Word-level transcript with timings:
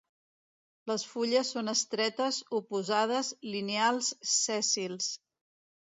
Les 0.91 1.03
fulles 1.09 1.51
són 1.57 1.69
estretes, 1.75 2.39
oposades, 2.61 3.31
lineals, 3.57 4.13
sèssils. 4.41 5.15